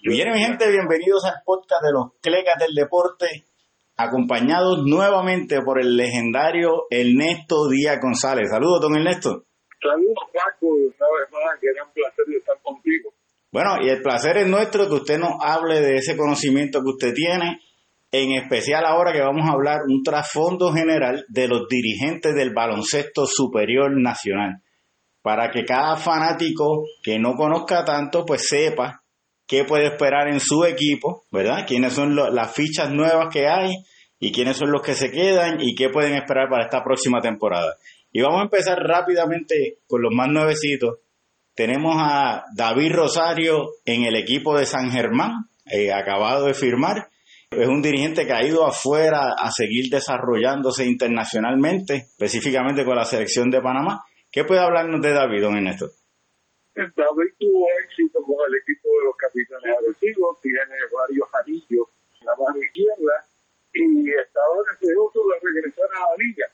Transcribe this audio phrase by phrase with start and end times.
[0.00, 3.46] Bien, mi gente, bienvenidos al podcast de los Clecas del Deporte,
[3.96, 8.48] acompañados nuevamente por el legendario Ernesto Díaz González.
[8.48, 9.46] Saludos, don Ernesto.
[9.82, 13.12] Saludos, Paco, una vez más, que era un placer estar contigo.
[13.50, 17.12] Bueno, y el placer es nuestro que usted nos hable de ese conocimiento que usted
[17.12, 17.58] tiene,
[18.12, 23.26] en especial ahora que vamos a hablar un trasfondo general de los dirigentes del baloncesto
[23.26, 24.62] superior nacional,
[25.22, 29.02] para que cada fanático que no conozca tanto, pues sepa
[29.48, 31.64] qué puede esperar en su equipo, ¿verdad?
[31.66, 33.72] Quiénes son las fichas nuevas que hay
[34.20, 37.74] y quiénes son los que se quedan y qué pueden esperar para esta próxima temporada.
[38.12, 40.98] Y vamos a empezar rápidamente con los más nuevecitos.
[41.54, 47.08] Tenemos a David Rosario en el equipo de San Germán, eh, acabado de firmar.
[47.50, 53.50] Es un dirigente que ha ido afuera a seguir desarrollándose internacionalmente, específicamente con la selección
[53.50, 54.02] de Panamá.
[54.30, 55.86] ¿Qué puede hablarnos de David, don Ernesto?
[56.78, 60.60] David tuvo éxito con el equipo de los capitanes agresivos, tiene
[60.92, 61.88] varios anillos
[62.20, 63.26] en la mano izquierda
[63.74, 66.46] y estaba deseoso de regresar a la liga.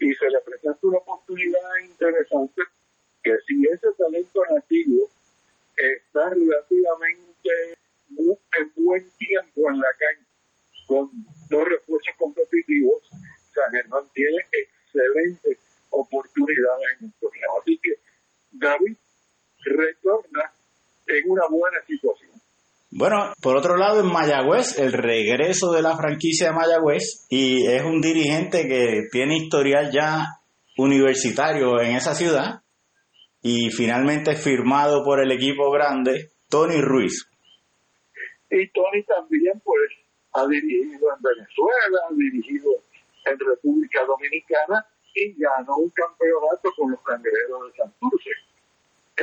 [0.00, 2.62] Y se le presenta una oportunidad interesante
[3.22, 5.08] que si ese talento nativo
[5.76, 7.78] está relativamente
[8.18, 10.26] en buen tiempo en la calle
[10.88, 11.08] con
[11.48, 13.08] dos refuerzos competitivos,
[13.54, 15.58] San Germán tiene excelentes
[15.90, 17.60] oportunidades en el torneo.
[17.60, 17.94] Así que
[18.50, 18.96] David
[19.64, 20.52] retorna
[21.06, 22.30] en una buena situación.
[22.92, 27.82] Bueno, por otro lado, en Mayagüez, el regreso de la franquicia de Mayagüez, y es
[27.82, 30.26] un dirigente que tiene historial ya
[30.76, 32.62] universitario en esa ciudad,
[33.42, 37.28] y finalmente firmado por el equipo grande, Tony Ruiz.
[38.50, 39.90] Y Tony también, pues,
[40.32, 42.70] ha dirigido en Venezuela, ha dirigido
[43.24, 48.30] en República Dominicana y ganó un campeonato con los cangrejeros de Santurce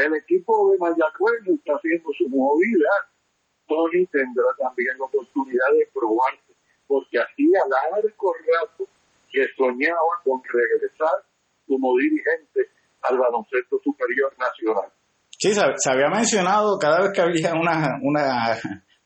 [0.05, 2.89] el equipo de Mayagüez está haciendo su movida.
[3.67, 6.53] Tony tendrá también la oportunidad de probarse,
[6.87, 8.87] porque hacía largo rato
[9.29, 11.23] que soñaba con regresar
[11.67, 12.71] como dirigente
[13.01, 14.89] al baloncesto superior nacional.
[15.29, 18.57] Sí, se, había mencionado cada vez que había una, una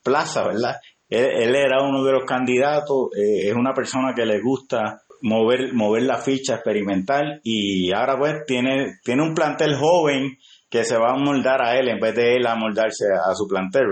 [0.02, 0.76] plaza, ¿verdad?
[1.08, 6.04] Él, era uno de los candidatos, eh, es una persona que le gusta mover, mover
[6.04, 10.38] la ficha experimental y ahora pues tiene, tiene un plantel joven
[10.72, 13.46] que se va a moldar a él en vez de él a moldarse a su
[13.46, 13.90] plantel.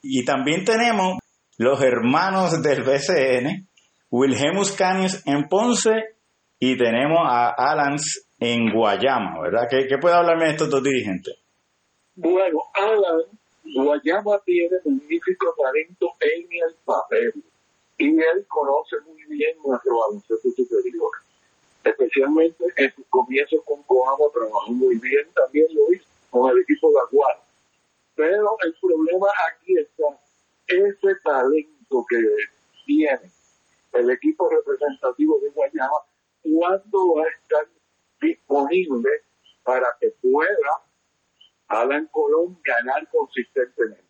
[0.00, 1.18] Y también tenemos
[1.58, 3.66] los hermanos del BCN,
[4.12, 5.90] Wilhelmus Canis en Ponce
[6.60, 9.66] y tenemos a Alans en Guayama, ¿verdad?
[9.68, 11.34] ¿Qué, puede hablarme de estos dos dirigentes?
[12.14, 13.22] Bueno, Alan,
[13.64, 17.42] Guayama tiene magnífico talento en el papel
[17.98, 21.10] y él conoce muy bien nuestro baloncesto superior.
[21.82, 26.90] Especialmente en sus comienzos con Coamo trabajó muy bien, también lo hizo con el equipo
[26.90, 27.42] de Aguado.
[28.14, 30.18] Pero el problema aquí está
[30.66, 32.18] ese talento que
[32.86, 33.30] tiene
[33.92, 35.98] el equipo representativo de Guayama,
[36.42, 37.66] cuando va a estar
[38.20, 39.10] disponible
[39.64, 40.70] para que pueda
[41.68, 44.04] Alan Colón ganar consistentemente.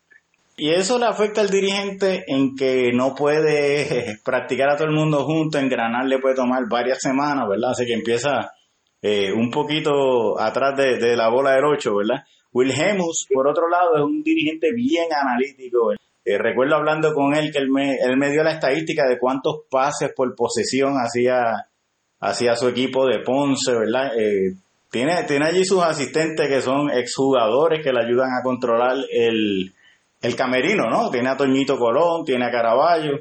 [0.57, 5.23] Y eso le afecta al dirigente en que no puede practicar a todo el mundo
[5.23, 7.71] junto, en Granal le puede tomar varias semanas, ¿verdad?
[7.71, 8.51] Así que empieza
[9.01, 12.23] eh, un poquito atrás de, la bola del 8, ¿verdad?
[12.53, 15.93] Wilhelmus, por otro lado, es un dirigente bien analítico.
[16.23, 19.61] Eh, recuerdo hablando con él que él me, él me dio la estadística de cuántos
[19.69, 21.67] pases por posesión hacía,
[22.19, 24.11] hacía su equipo de Ponce, ¿verdad?
[24.17, 24.53] Eh,
[24.91, 29.73] tiene, tiene allí sus asistentes que son exjugadores que le ayudan a controlar el,
[30.21, 31.09] el camerino, ¿no?
[31.09, 33.17] Tiene a Toñito Colón, tiene a Caraballo.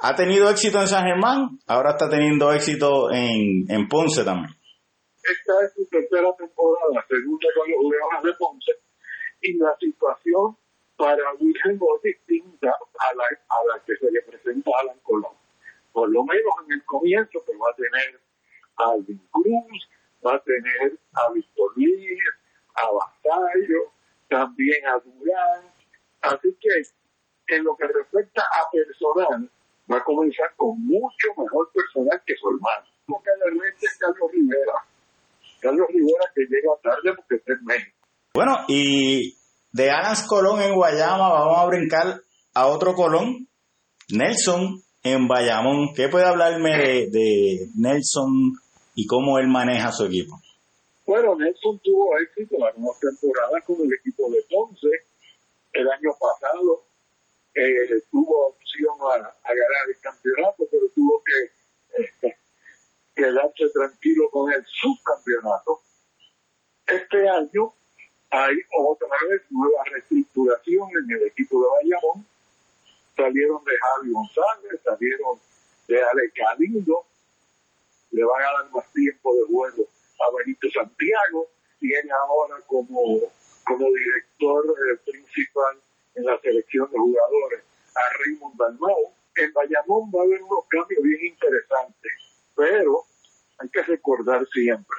[0.00, 4.57] Ha tenido éxito en San Germán, ahora está teniendo éxito en, en Ponce también
[5.30, 8.72] esta es su tercera temporada, segunda con los Leones de Ponce,
[9.42, 10.56] y la situación
[10.96, 15.32] para Wilhelm es distinta a la, a la que se le presenta Alan Colón.
[15.92, 18.20] Por lo menos en el comienzo, que va a tener
[18.76, 19.88] a Alvin Cruz,
[20.24, 22.18] va a tener a Víctor Luis,
[22.74, 23.92] a Basallo,
[24.28, 25.72] también a Durán.
[26.22, 29.50] Así que en lo que respecta a personal,
[29.90, 32.86] va a comenzar con mucho mejor personal que su hermano.
[33.06, 34.84] Porque le es Carlos Rivera
[35.60, 37.96] Carlos Rivera que llega tarde porque está en México.
[38.34, 39.34] Bueno, y
[39.72, 42.20] de Alas Colón en Guayama vamos a brincar
[42.54, 43.48] a otro Colón,
[44.10, 45.94] Nelson en Bayamón.
[45.94, 46.70] ¿Qué puede hablarme
[47.10, 48.52] de, Nelson
[48.94, 50.40] y cómo él maneja su equipo?
[51.06, 54.88] Bueno, Nelson tuvo éxito algunas temporadas con el equipo de Ponce.
[55.72, 56.84] El año pasado
[57.54, 62.37] eh, tuvo opción a, ganar el campeonato, pero tuvo que eh,
[63.18, 65.80] quedarse tranquilo con el subcampeonato.
[66.86, 67.74] Este año
[68.30, 71.96] hay otra vez nueva reestructuración en el equipo de
[73.16, 75.40] salieron de Javi González, salieron
[75.88, 77.06] de Ale Calindo,
[78.12, 79.88] le van a dar más tiempo de juego
[80.20, 81.48] a Benito Santiago,
[81.80, 83.18] tiene ahora como,
[83.64, 85.76] como director eh, principal
[86.14, 87.64] en la selección de jugadores
[87.96, 89.12] a Raymond Dalmau.
[89.34, 92.12] En Bayamón va a haber unos cambios bien interesantes,
[92.54, 93.08] pero
[93.58, 93.84] hay que
[94.52, 94.96] siempre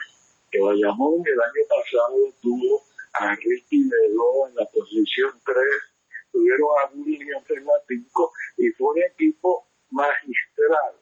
[0.52, 2.81] que Bayamón el año pasado tuvo
[3.14, 5.58] a Ricky Ledo en la posición 3,
[6.31, 10.96] tuvieron a William en la 5 y fue un equipo magistral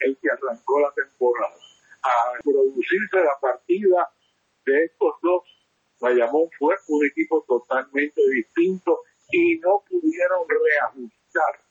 [0.00, 1.54] el que arrancó la temporada.
[2.02, 4.10] A producirse la partida
[4.64, 5.42] de estos dos,
[6.00, 11.64] Bayamón fue un equipo totalmente distinto y no pudieron reajustar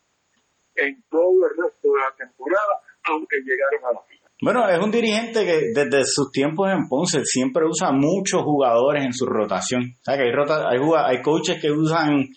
[0.75, 4.31] en todo el resto de la temporada, aunque llegaron a la final.
[4.47, 9.11] Bueno, es un dirigente que desde sus tiempos en Ponce siempre usa muchos jugadores en
[9.11, 9.81] su rotación.
[9.99, 12.29] O sea, que hay, rota, hay, hay coaches que usan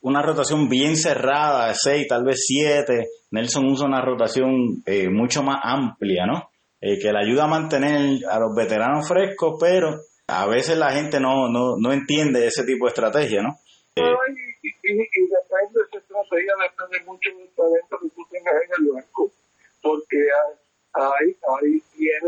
[0.00, 3.06] una rotación bien cerrada, de seis, tal vez siete.
[3.30, 6.50] Nelson usa una rotación eh, mucho más amplia, ¿no?
[6.80, 9.94] Eh, que le ayuda a mantener a los veteranos frescos, pero
[10.26, 13.60] a veces la gente no, no, no entiende ese tipo de estrategia, ¿no?
[13.94, 18.84] Y, y, y, depende de esa estrategia, depende mucho del talento que tú tengas en
[18.84, 19.30] el banco,
[19.80, 20.63] porque hay,
[20.96, 21.80] I I
[22.22, 22.23] am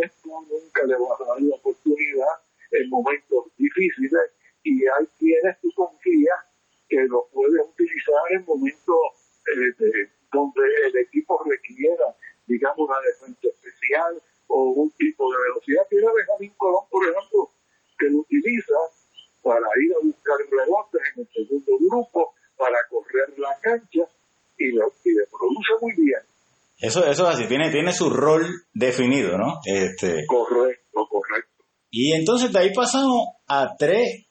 [26.97, 29.61] Eso, eso es así, tiene, tiene su rol definido, ¿no?
[29.65, 30.25] Este...
[30.27, 31.65] Correcto, correcto.
[31.91, 34.27] Y entonces de ahí pasamos a tres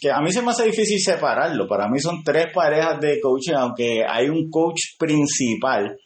[0.00, 1.66] que a mí se me hace difícil separarlo.
[1.68, 5.98] Para mí son tres parejas de coaches, aunque hay un coach principal,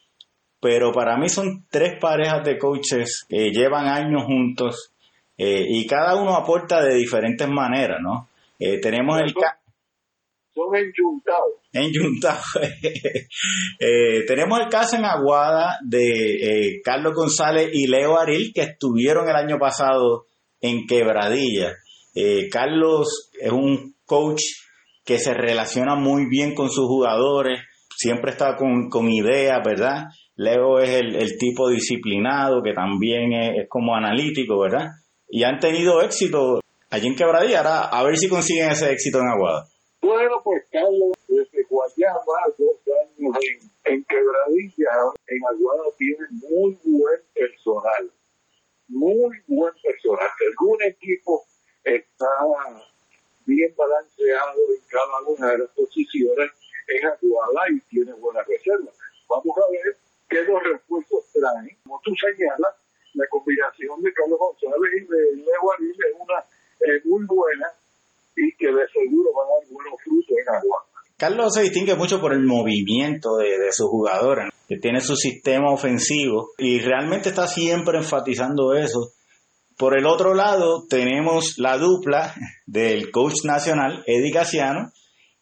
[0.61, 4.93] pero para mí son tres parejas de coaches que llevan años juntos
[5.37, 8.29] eh, y cada uno aporta de diferentes maneras, ¿no?
[8.59, 9.33] Eh, tenemos el...
[10.61, 11.55] Son enyuntados.
[11.73, 12.45] Enyuntados.
[13.81, 19.29] eh, tenemos el caso en Aguada de eh, Carlos González y Leo Aril, que estuvieron
[19.29, 20.27] el año pasado
[20.61, 21.77] en Quebradilla.
[22.15, 24.43] Eh, Carlos es un coach
[25.05, 27.61] que se relaciona muy bien con sus jugadores,
[27.97, 30.05] siempre está con, con ideas, ¿verdad?
[30.37, 34.89] Leo es el, tipo disciplinado que también es, como analítico, ¿verdad?
[35.29, 36.61] Y han tenido éxito
[36.91, 37.59] allí en Quebradilla.
[37.59, 39.65] Ahora, a ver si consiguen ese éxito en Aguada.
[40.01, 42.21] Bueno, pues Carlos, desde Guayama,
[42.59, 44.91] dos años en, en Quebradilla,
[45.27, 48.11] en Aguada tiene muy buen personal.
[48.89, 50.29] Muy buen personal.
[50.49, 51.45] Algún equipo
[51.85, 52.29] está
[53.47, 56.51] bien balanceado en cada una de las posiciones
[56.89, 58.91] en Aguada y tiene buena reserva.
[59.29, 59.97] Vamos a ver
[60.29, 61.77] qué los refuerzos traen.
[61.83, 62.75] Como tú señalas,
[63.15, 66.39] la combinación de Carlos González y de Leo Ariel es una
[66.81, 67.73] eh, muy buena
[68.37, 70.85] y que de seguro va a dar buenos frutos en Aguada.
[71.49, 76.51] Se distingue mucho por el movimiento de, de sus jugadores, que tiene su sistema ofensivo
[76.59, 79.13] y realmente está siempre enfatizando eso
[79.81, 82.35] por el otro lado, tenemos la dupla
[82.67, 84.93] del coach nacional, Eddie Casiano,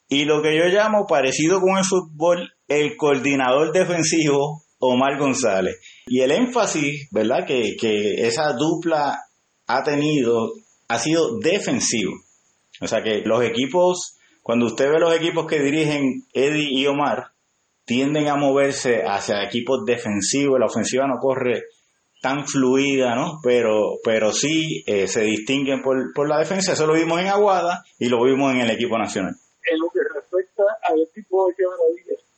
[0.09, 5.81] y lo que yo llamo, parecido con el fútbol, el coordinador defensivo, Omar González.
[6.07, 9.19] Y el énfasis, ¿verdad?, que, que esa dupla
[9.67, 10.53] ha tenido,
[10.87, 12.13] ha sido defensivo.
[12.81, 14.18] O sea que los equipos,
[14.49, 17.33] cuando usted ve los equipos que dirigen Eddie y Omar,
[17.85, 21.65] tienden a moverse hacia equipos defensivos, la ofensiva no corre
[22.23, 23.41] tan fluida, ¿no?
[23.43, 26.73] Pero, pero sí eh, se distinguen por, por la defensa.
[26.73, 29.35] Eso lo vimos en Aguada y lo vimos en el equipo nacional.
[29.71, 31.55] En lo que respecta al equipo de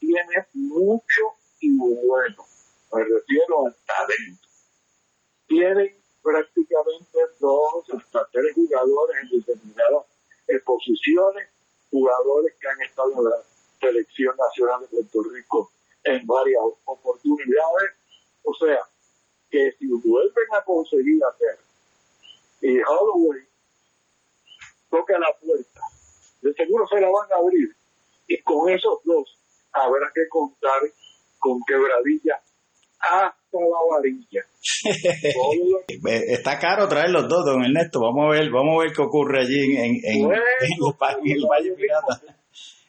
[0.01, 1.23] tiene mucho
[1.61, 2.45] y bueno.
[2.93, 4.49] Me refiero al talento.
[5.47, 10.07] Tienen prácticamente dos hasta tres jugadores en determinadas
[10.65, 11.51] posiciones,
[11.91, 13.37] jugadores que han estado en la
[13.81, 15.71] selección nacional de Puerto Rico
[16.05, 17.91] en varias oportunidades.
[18.45, 18.79] O sea,
[19.51, 21.59] que si vuelven a conseguir hacer
[22.63, 23.41] y Holloway
[24.91, 25.81] toca la puerta,
[26.43, 27.75] de seguro se la van a abrir.
[28.27, 29.39] Y con esos dos
[29.73, 30.81] habrá que contar
[33.01, 34.43] hasta la varilla.
[36.29, 38.01] Está caro traer los dos, don Ernesto.
[38.01, 42.23] Vamos a ver, vamos a ver qué ocurre allí en, en, en, el Valle Pirata.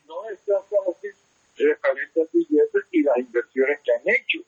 [0.06, 1.12] No está fácil
[1.56, 4.40] referente a billetes y las inversiones que han hecho.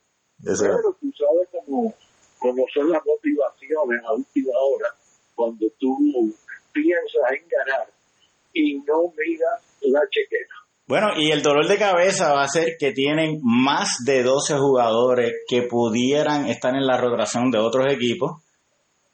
[0.43, 1.93] Pero tú sabes cómo,
[2.39, 4.89] cómo son las motivaciones a última hora
[5.35, 6.35] cuando tú
[6.73, 7.87] piensas en ganar
[8.53, 10.62] y no miras la chequera.
[10.85, 15.31] Bueno, y el dolor de cabeza va a ser que tienen más de 12 jugadores
[15.47, 18.43] que pudieran estar en la rotación de otros equipos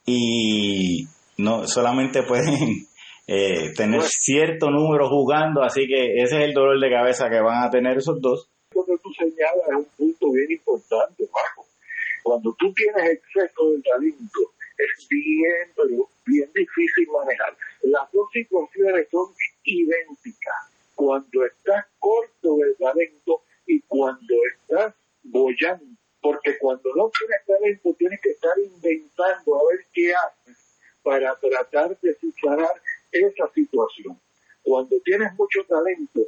[0.03, 1.05] y
[1.37, 2.87] no solamente pueden
[3.27, 7.63] eh, tener cierto número jugando, así que ese es el dolor de cabeza que van
[7.63, 8.49] a tener esos dos.
[8.73, 11.67] Lo que tú señalas es un punto bien importante, Paco.
[12.23, 14.39] Cuando tú tienes exceso de talento,
[14.75, 17.55] es bien, pero bien difícil manejar.
[17.83, 19.27] Las dos situaciones son
[19.63, 20.68] idénticas.
[20.99, 25.95] Cuando estás corto de talento y cuando estás bollando.
[26.21, 30.57] Porque cuando no tienes talento, tienes que estar inventando a ver qué haces
[31.01, 32.81] para tratar de superar
[33.13, 34.19] esa situación.
[34.61, 36.19] Cuando tienes mucho talento,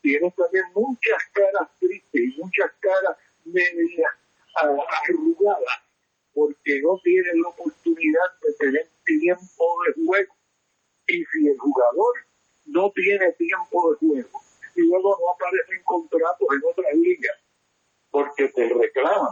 [0.00, 4.12] tienes también muchas caras tristes y muchas caras medias
[4.54, 5.82] arrugadas,
[6.32, 10.36] porque no tienes la oportunidad de tener tiempo de juego.
[11.08, 12.29] Y si el jugador
[12.70, 14.40] no tiene tiempo de juego,
[14.76, 17.36] y luego no aparecen contratos en otras ligas,
[18.10, 19.30] porque te reclaman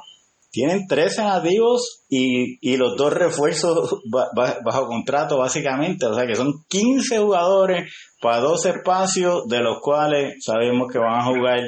[0.50, 6.64] tienen 13 nativos y, y los dos refuerzos bajo contrato básicamente, o sea que son
[6.68, 11.61] 15 jugadores para dos espacios, de los cuales sabemos que van a jugar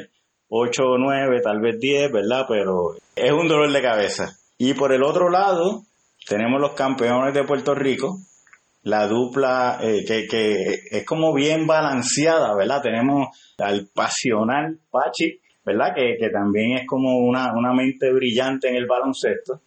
[0.49, 2.47] 8 o 9, tal vez 10, ¿verdad?
[2.49, 4.37] Pero es un dolor de cabeza.
[4.59, 5.83] Y por el otro lado,
[6.27, 8.19] tenemos los campeones de Puerto Rico,
[8.83, 12.83] la dupla eh, que, que es como bien balanceada, ¿verdad?
[12.83, 15.95] Tenemos al pasional Pachi ¿verdad?
[15.95, 19.61] Que, que también es como una, una, mente brillante en el baloncesto.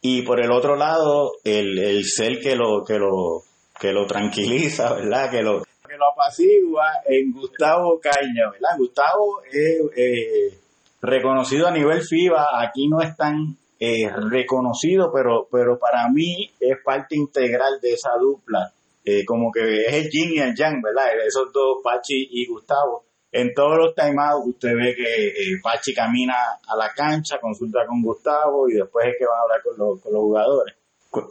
[0.00, 3.42] Y por el otro lado, el, el ser que lo, que lo,
[3.78, 5.30] que lo tranquiliza, ¿verdad?
[5.30, 8.78] Que lo, que lo apacigua en Gustavo Caña, ¿verdad?
[8.78, 10.58] Gustavo es eh,
[11.02, 16.76] reconocido a nivel FIBA, aquí no es tan eh, reconocido, pero, pero para mí es
[16.84, 18.72] parte integral de esa dupla.
[19.04, 21.06] Eh, como que es el yin y el yang, ¿verdad?
[21.26, 26.34] Esos dos, Pachi y Gustavo en todos los timeouts usted ve que eh, Pachi camina
[26.66, 30.00] a la cancha, consulta con Gustavo y después es que va a hablar con los,
[30.00, 30.74] con los jugadores.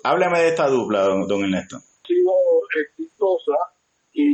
[0.04, 1.78] Hábleme de esta dupla, don, don Ernesto.
[1.78, 2.34] Ha sido
[2.82, 3.58] exitosa
[4.14, 4.34] y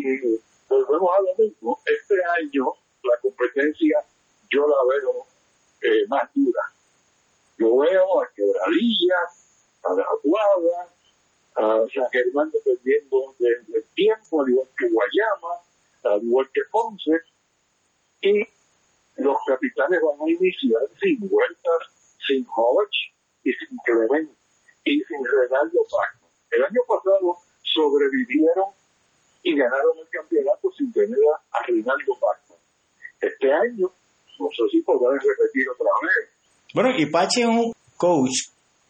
[0.69, 1.79] volvemos a lo mismo
[2.37, 2.65] año
[3.03, 3.99] la competencia
[4.51, 5.25] yo la veo
[5.81, 6.61] eh, más dura.
[7.57, 9.15] Yo veo a Quebradilla,
[9.83, 10.89] a La Aguada,
[11.55, 15.55] a San Germán dependiendo del tiempo, al igual que Guayama,
[16.03, 17.11] al igual que Ponce
[18.25, 18.47] y
[19.17, 21.79] los capitanes van a iniciar sin vueltas,
[22.27, 24.31] sin Hodge y sin Clement
[24.83, 26.31] y sin Renaldo Pacman.
[26.51, 28.65] El año pasado sobrevivieron
[29.43, 31.19] y ganaron el campeonato sin tener
[31.51, 32.59] a Reinaldo Pacman.
[33.45, 33.91] Este año,
[34.39, 36.29] no sé podrán repetir otra vez.
[36.73, 38.49] Bueno, y Pachi es un coach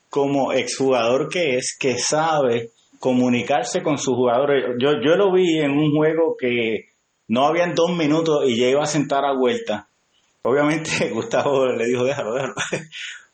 [0.09, 4.75] como exjugador que es, que sabe comunicarse con sus jugadores.
[4.79, 6.85] Yo, yo lo vi en un juego que
[7.27, 9.87] no habían dos minutos y ya iba a sentar a vuelta.
[10.43, 12.55] Obviamente Gustavo le dijo, déjalo, déjalo.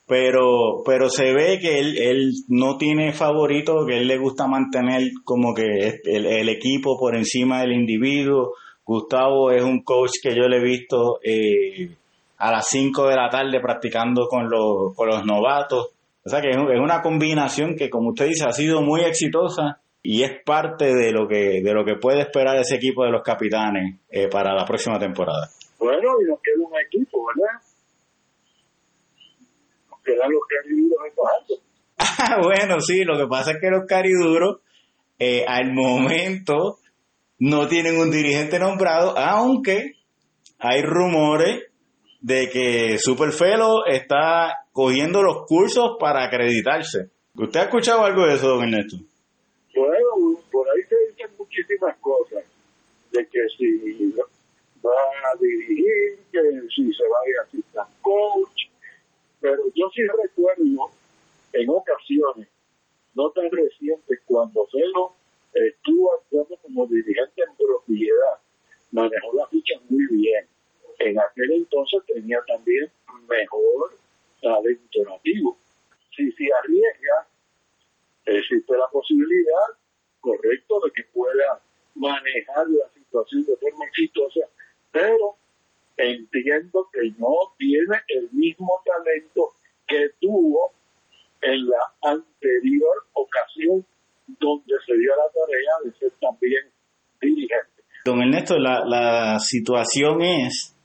[0.07, 5.03] Pero, pero se ve que él, él no tiene favorito, que él le gusta mantener
[5.23, 8.51] como que el, equipo por encima del individuo.
[8.85, 11.95] Gustavo es un coach que yo le he visto eh,
[12.37, 15.89] a las 5 de la tarde practicando con los, con los novatos.
[16.23, 20.23] O sea que es una combinación que, como usted dice, ha sido muy exitosa y
[20.23, 23.99] es parte de lo que de lo que puede esperar ese equipo de los capitanes
[24.09, 25.49] eh, para la próxima temporada.
[25.77, 27.59] Bueno, y nos queda un equipo, ¿verdad?
[29.89, 31.13] Nos quedan los cariduros en
[31.97, 34.59] Ah, bueno, sí, lo que pasa es que los cariduros
[35.19, 36.79] eh, al momento
[37.41, 39.95] no tienen un dirigente nombrado, aunque
[40.59, 41.63] hay rumores
[42.21, 47.09] de que Superfelo está cogiendo los cursos para acreditarse.
[47.35, 48.97] ¿Usted ha escuchado algo de eso, don Ernesto?
[49.75, 52.43] Bueno, por ahí se dicen muchísimas cosas,
[53.11, 54.13] de que si
[54.85, 56.39] va a dirigir, que
[56.75, 58.69] si se va a asistir coach,
[59.39, 60.91] pero yo sí recuerdo
[61.53, 62.47] en ocasiones,
[63.15, 65.15] no tan recientes, cuando Celo
[65.53, 68.39] estuvo actuando como dirigente en propiedad,
[68.91, 70.47] manejó la ficha muy bien.
[70.99, 72.91] En aquel entonces tenía también
[73.27, 73.97] mejor
[74.41, 75.57] talento nativo.
[76.15, 77.27] Si se arriesga
[78.25, 79.77] existe la posibilidad,
[80.19, 81.61] correcto, de que pueda
[81.95, 84.41] manejar la situación de forma exitosa,
[84.91, 85.35] pero
[85.97, 89.53] entiendo que no tiene el mismo talento
[89.87, 90.73] que tuvo
[91.41, 93.85] en la anterior ocasión
[94.39, 96.63] donde se dio la tarea de ser también
[97.19, 97.83] dirigente.
[98.05, 100.75] Don Ernesto, la, la situación es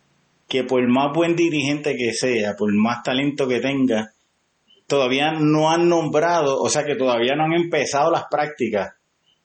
[0.49, 4.13] que por más buen dirigente que sea, por más talento que tenga,
[4.87, 8.95] todavía no han nombrado, o sea que todavía no han empezado las prácticas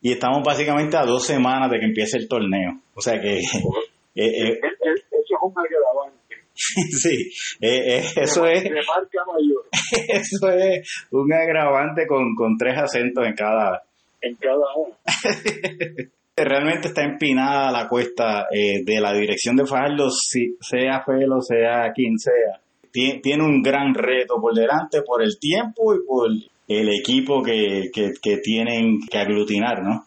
[0.02, 2.82] y estamos básicamente a dos semanas de que empiece el torneo.
[2.94, 3.40] O sea que...
[4.14, 5.54] Eh, eh, eso es un
[7.00, 8.62] sí, eh, eso es...
[8.62, 9.66] De marca mayor.
[10.10, 13.82] Eso es un agravante con, con tres acentos en cada...
[14.20, 14.98] En cada uno.
[16.36, 21.92] Realmente está empinada la cuesta eh, de la dirección de Fajardo, si, sea Felo, sea
[21.94, 22.60] quien sea.
[22.92, 26.30] Tien- Tiene un gran reto por delante por el tiempo y por
[26.68, 30.06] el equipo que, que, que tienen que aglutinar, ¿no?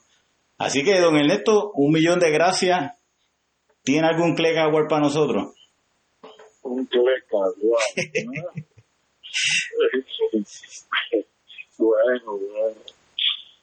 [0.58, 2.92] Así que, don Ernesto, un millón de gracias.
[3.82, 5.54] ¿Tiene algún click award para nosotros?
[6.62, 7.78] Un cleca, guau.
[11.78, 12.76] bueno, bueno.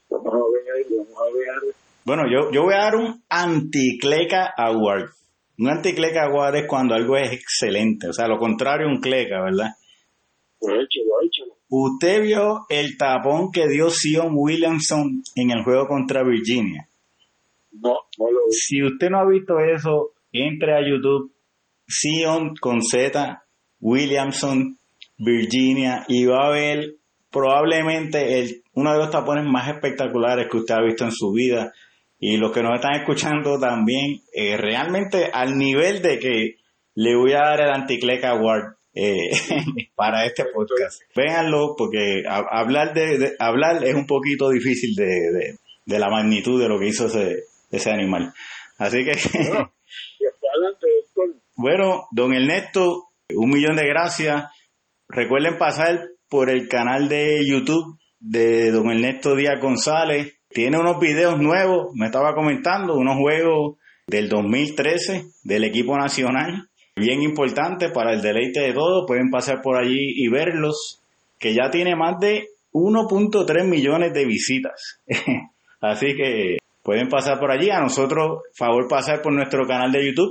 [0.10, 1.76] Vamos a ver, vamos a ver.
[2.06, 5.10] Bueno, yo, yo voy a dar un anti-cleca award.
[5.60, 9.42] Un anti-cleca award es cuando algo es excelente, o sea, lo contrario a un cleca,
[9.42, 9.70] ¿verdad?
[10.62, 11.58] Échalo, échalo.
[11.70, 16.88] Usted vio el tapón que dio Sion Williamson en el juego contra Virginia.
[17.72, 18.54] No, no lo vi.
[18.54, 21.32] Si usted no ha visto eso, entre a YouTube,
[21.88, 23.44] Sion con Z,
[23.80, 24.78] Williamson,
[25.18, 26.96] Virginia, y va a ver
[27.32, 31.72] probablemente el, uno de los tapones más espectaculares que usted ha visto en su vida.
[32.24, 36.56] Y los que nos están escuchando también, eh, realmente al nivel de que
[36.96, 39.30] le voy a dar el Anticleca Award eh,
[39.96, 41.02] para este podcast.
[41.16, 46.10] Véanlo porque a- hablar de, de- hablar es un poquito difícil de, de- de la
[46.10, 48.32] magnitud de lo que hizo ese, ese animal.
[48.78, 49.14] Así que,
[49.50, 49.74] Bueno,
[51.56, 54.46] bueno, don Ernesto, un millón de gracias.
[55.08, 60.38] Recuerden pasar por el canal de YouTube de don Ernesto Díaz González.
[60.54, 63.78] Tiene unos videos nuevos, me estaba comentando, unos juegos
[64.08, 69.06] del 2013 del equipo nacional, bien importante para el deleite de todos.
[69.08, 71.02] Pueden pasar por allí y verlos,
[71.40, 75.00] que ya tiene más de 1.3 millones de visitas.
[75.82, 77.70] Así que pueden pasar por allí.
[77.70, 80.30] A nosotros, favor pasar por nuestro canal de YouTube,